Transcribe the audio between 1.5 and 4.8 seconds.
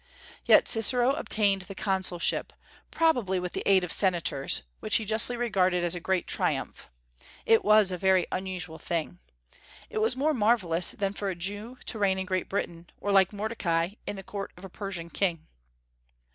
the consulship, probably with the aid of senators,